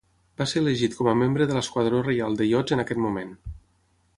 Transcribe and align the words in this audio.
Va 0.41 0.45
ser 0.51 0.61
elegit 0.63 0.95
com 1.01 1.09
a 1.11 1.13
membre 1.19 1.47
de 1.51 1.57
l'Esquadró 1.57 2.01
Reial 2.07 2.39
de 2.41 2.49
iots 2.53 2.77
en 2.77 2.85
aquest 2.85 3.03
moment. 3.05 3.37